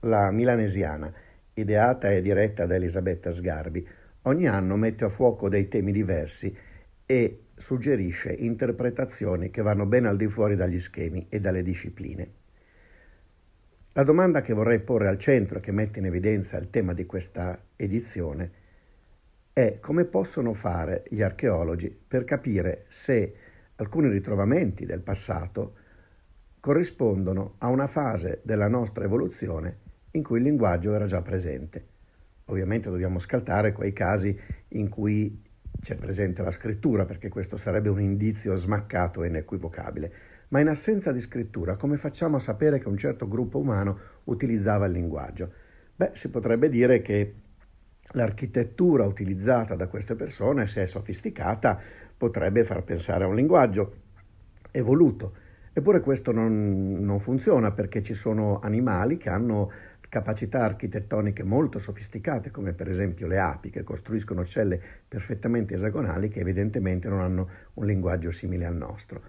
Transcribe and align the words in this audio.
la 0.00 0.30
milanesiana, 0.30 1.12
ideata 1.54 2.10
e 2.10 2.22
diretta 2.22 2.66
da 2.66 2.76
Elisabetta 2.76 3.30
Sgarbi, 3.32 3.86
ogni 4.22 4.46
anno 4.46 4.76
mette 4.76 5.04
a 5.04 5.08
fuoco 5.08 5.48
dei 5.48 5.68
temi 5.68 5.92
diversi 5.92 6.54
e 7.04 7.42
suggerisce 7.56 8.30
interpretazioni 8.30 9.50
che 9.50 9.62
vanno 9.62 9.86
ben 9.86 10.06
al 10.06 10.16
di 10.16 10.28
fuori 10.28 10.54
dagli 10.54 10.78
schemi 10.78 11.26
e 11.28 11.40
dalle 11.40 11.62
discipline. 11.62 12.30
La 13.92 14.04
domanda 14.04 14.42
che 14.42 14.52
vorrei 14.52 14.78
porre 14.78 15.08
al 15.08 15.18
centro, 15.18 15.58
che 15.58 15.72
mette 15.72 15.98
in 15.98 16.06
evidenza 16.06 16.56
il 16.56 16.70
tema 16.70 16.92
di 16.92 17.04
questa 17.04 17.58
edizione, 17.74 18.50
è 19.52 19.78
come 19.80 20.04
possono 20.04 20.54
fare 20.54 21.02
gli 21.08 21.20
archeologi 21.20 21.90
per 22.06 22.22
capire 22.22 22.84
se 22.88 23.34
alcuni 23.76 24.08
ritrovamenti 24.08 24.86
del 24.86 25.00
passato 25.00 25.74
corrispondono 26.60 27.54
a 27.58 27.66
una 27.66 27.88
fase 27.88 28.40
della 28.42 28.68
nostra 28.68 29.04
evoluzione 29.04 29.86
in 30.18 30.24
cui 30.24 30.38
il 30.38 30.44
linguaggio 30.44 30.92
era 30.92 31.06
già 31.06 31.22
presente. 31.22 31.86
Ovviamente 32.46 32.90
dobbiamo 32.90 33.18
scaltare 33.18 33.72
quei 33.72 33.92
casi 33.92 34.38
in 34.68 34.88
cui 34.88 35.42
c'è 35.80 35.94
presente 35.94 36.42
la 36.42 36.50
scrittura, 36.50 37.04
perché 37.04 37.28
questo 37.28 37.56
sarebbe 37.56 37.88
un 37.88 38.00
indizio 38.00 38.56
smaccato 38.56 39.22
e 39.22 39.28
inequivocabile. 39.28 40.12
Ma 40.48 40.60
in 40.60 40.68
assenza 40.68 41.12
di 41.12 41.20
scrittura, 41.20 41.76
come 41.76 41.98
facciamo 41.98 42.36
a 42.36 42.40
sapere 42.40 42.78
che 42.78 42.88
un 42.88 42.96
certo 42.96 43.28
gruppo 43.28 43.58
umano 43.58 43.98
utilizzava 44.24 44.86
il 44.86 44.92
linguaggio? 44.92 45.52
Beh, 45.94 46.10
si 46.14 46.30
potrebbe 46.30 46.68
dire 46.68 47.00
che 47.00 47.34
l'architettura 48.12 49.04
utilizzata 49.04 49.74
da 49.74 49.86
queste 49.88 50.14
persone, 50.14 50.66
se 50.66 50.82
è 50.82 50.86
sofisticata, 50.86 51.78
potrebbe 52.16 52.64
far 52.64 52.82
pensare 52.82 53.24
a 53.24 53.26
un 53.26 53.34
linguaggio 53.34 53.94
evoluto. 54.70 55.46
Eppure 55.72 56.00
questo 56.00 56.32
non, 56.32 56.96
non 57.00 57.20
funziona 57.20 57.70
perché 57.70 58.02
ci 58.02 58.14
sono 58.14 58.58
animali 58.58 59.16
che 59.16 59.28
hanno 59.28 59.70
capacità 60.08 60.64
architettoniche 60.64 61.42
molto 61.42 61.78
sofisticate, 61.78 62.50
come 62.50 62.72
per 62.72 62.88
esempio 62.88 63.26
le 63.26 63.38
api, 63.38 63.70
che 63.70 63.84
costruiscono 63.84 64.44
celle 64.44 64.80
perfettamente 65.06 65.74
esagonali 65.74 66.28
che 66.28 66.40
evidentemente 66.40 67.08
non 67.08 67.20
hanno 67.20 67.48
un 67.74 67.86
linguaggio 67.86 68.30
simile 68.30 68.66
al 68.66 68.76
nostro. 68.76 69.20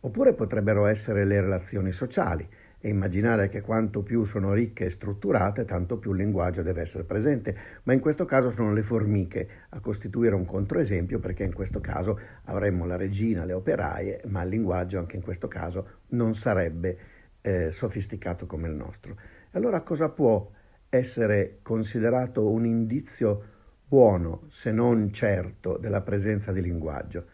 Oppure 0.00 0.32
potrebbero 0.32 0.86
essere 0.86 1.24
le 1.24 1.40
relazioni 1.40 1.92
sociali 1.92 2.48
e 2.82 2.88
immaginare 2.88 3.50
che 3.50 3.60
quanto 3.60 4.02
più 4.02 4.24
sono 4.24 4.54
ricche 4.54 4.86
e 4.86 4.90
strutturate, 4.90 5.66
tanto 5.66 5.98
più 5.98 6.12
il 6.12 6.18
linguaggio 6.18 6.62
deve 6.62 6.80
essere 6.80 7.04
presente, 7.04 7.54
ma 7.82 7.92
in 7.92 8.00
questo 8.00 8.24
caso 8.24 8.50
sono 8.50 8.72
le 8.72 8.82
formiche 8.82 9.48
a 9.70 9.80
costituire 9.80 10.34
un 10.34 10.46
controesempio 10.46 11.18
perché 11.18 11.44
in 11.44 11.52
questo 11.52 11.80
caso 11.80 12.18
avremmo 12.44 12.86
la 12.86 12.96
regina, 12.96 13.44
le 13.44 13.52
operaie, 13.52 14.22
ma 14.28 14.42
il 14.42 14.48
linguaggio 14.48 14.98
anche 14.98 15.16
in 15.16 15.22
questo 15.22 15.46
caso 15.46 15.98
non 16.08 16.34
sarebbe 16.34 16.98
eh, 17.42 17.70
sofisticato 17.70 18.46
come 18.46 18.68
il 18.68 18.74
nostro. 18.74 19.16
Allora 19.52 19.80
cosa 19.80 20.08
può 20.08 20.48
essere 20.88 21.58
considerato 21.62 22.48
un 22.48 22.64
indizio 22.66 23.42
buono, 23.84 24.42
se 24.50 24.70
non 24.70 25.12
certo, 25.12 25.76
della 25.76 26.02
presenza 26.02 26.52
di 26.52 26.62
linguaggio? 26.62 27.24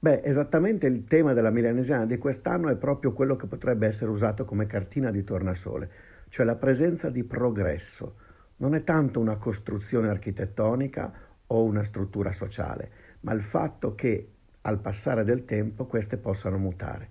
Beh, 0.00 0.22
esattamente 0.24 0.88
il 0.88 1.04
tema 1.04 1.32
della 1.32 1.50
milanesiana 1.50 2.06
di 2.06 2.18
quest'anno 2.18 2.70
è 2.70 2.74
proprio 2.74 3.12
quello 3.12 3.36
che 3.36 3.46
potrebbe 3.46 3.86
essere 3.86 4.10
usato 4.10 4.44
come 4.44 4.66
cartina 4.66 5.12
di 5.12 5.22
tornasole, 5.22 5.90
cioè 6.28 6.44
la 6.44 6.56
presenza 6.56 7.08
di 7.08 7.22
progresso. 7.22 8.16
Non 8.56 8.74
è 8.74 8.82
tanto 8.82 9.20
una 9.20 9.36
costruzione 9.36 10.08
architettonica 10.08 11.12
o 11.46 11.62
una 11.62 11.84
struttura 11.84 12.32
sociale, 12.32 12.90
ma 13.20 13.32
il 13.32 13.42
fatto 13.42 13.94
che 13.94 14.28
al 14.62 14.80
passare 14.80 15.22
del 15.22 15.44
tempo 15.44 15.86
queste 15.86 16.16
possano 16.16 16.58
mutare 16.58 17.08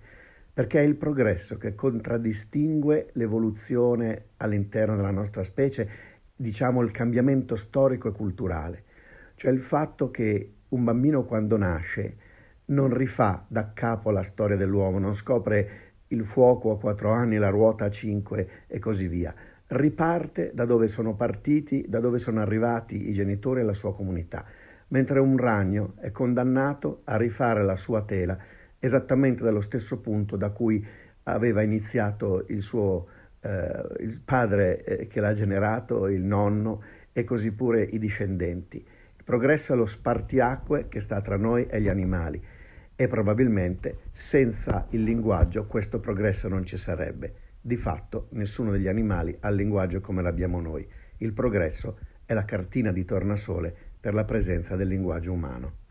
perché 0.54 0.78
è 0.78 0.82
il 0.82 0.94
progresso 0.94 1.58
che 1.58 1.74
contraddistingue 1.74 3.10
l'evoluzione 3.14 4.26
all'interno 4.36 4.94
della 4.94 5.10
nostra 5.10 5.42
specie, 5.42 5.88
diciamo 6.36 6.80
il 6.80 6.92
cambiamento 6.92 7.56
storico 7.56 8.08
e 8.08 8.12
culturale, 8.12 8.84
cioè 9.34 9.50
il 9.50 9.60
fatto 9.60 10.12
che 10.12 10.52
un 10.68 10.84
bambino 10.84 11.24
quando 11.24 11.56
nasce 11.56 12.16
non 12.66 12.94
rifà 12.94 13.44
da 13.48 13.72
capo 13.74 14.12
la 14.12 14.22
storia 14.22 14.56
dell'uomo, 14.56 15.00
non 15.00 15.14
scopre 15.14 15.70
il 16.08 16.24
fuoco 16.24 16.70
a 16.70 16.78
quattro 16.78 17.10
anni, 17.10 17.36
la 17.36 17.48
ruota 17.48 17.86
a 17.86 17.90
cinque 17.90 18.48
e 18.68 18.78
così 18.78 19.08
via. 19.08 19.34
Riparte 19.66 20.52
da 20.54 20.64
dove 20.64 20.86
sono 20.86 21.16
partiti, 21.16 21.84
da 21.88 21.98
dove 21.98 22.20
sono 22.20 22.40
arrivati 22.40 23.08
i 23.08 23.12
genitori 23.12 23.60
e 23.60 23.64
la 23.64 23.74
sua 23.74 23.92
comunità, 23.92 24.44
mentre 24.88 25.18
un 25.18 25.36
ragno 25.36 25.94
è 25.96 26.12
condannato 26.12 27.00
a 27.04 27.16
rifare 27.16 27.64
la 27.64 27.76
sua 27.76 28.02
tela 28.02 28.38
esattamente 28.84 29.42
dallo 29.42 29.62
stesso 29.62 29.98
punto 29.98 30.36
da 30.36 30.50
cui 30.50 30.84
aveva 31.24 31.62
iniziato 31.62 32.44
il 32.48 32.60
suo 32.60 33.06
eh, 33.40 33.86
il 34.00 34.20
padre 34.22 34.84
eh, 34.84 35.06
che 35.06 35.20
l'ha 35.20 35.34
generato, 35.34 36.06
il 36.08 36.22
nonno 36.22 36.82
e 37.12 37.24
così 37.24 37.50
pure 37.50 37.82
i 37.82 37.98
discendenti. 37.98 38.76
Il 38.76 39.24
progresso 39.24 39.72
è 39.72 39.76
lo 39.76 39.86
spartiacque 39.86 40.88
che 40.88 41.00
sta 41.00 41.22
tra 41.22 41.36
noi 41.36 41.66
e 41.66 41.80
gli 41.80 41.88
animali 41.88 42.42
e 42.96 43.08
probabilmente 43.08 43.98
senza 44.12 44.86
il 44.90 45.02
linguaggio 45.02 45.66
questo 45.66 45.98
progresso 45.98 46.48
non 46.48 46.64
ci 46.64 46.76
sarebbe. 46.76 47.34
Di 47.60 47.76
fatto 47.76 48.28
nessuno 48.32 48.70
degli 48.70 48.88
animali 48.88 49.34
ha 49.40 49.48
il 49.48 49.56
linguaggio 49.56 50.02
come 50.02 50.20
l'abbiamo 50.20 50.60
noi. 50.60 50.86
Il 51.18 51.32
progresso 51.32 51.98
è 52.26 52.34
la 52.34 52.44
cartina 52.44 52.92
di 52.92 53.04
tornasole 53.06 53.74
per 53.98 54.12
la 54.12 54.24
presenza 54.24 54.76
del 54.76 54.88
linguaggio 54.88 55.32
umano. 55.32 55.83